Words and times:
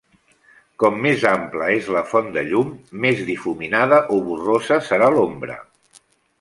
Com 0.83 0.95
més 1.03 1.25
ampla 1.31 1.67
és 1.73 1.91
la 1.97 2.03
font 2.13 2.33
de 2.39 2.45
llum, 2.49 2.73
més 3.05 3.23
difuminada 3.29 4.03
o 4.17 4.21
borrosa 4.33 4.81
serà 4.91 5.15
l'ombra. 5.19 5.63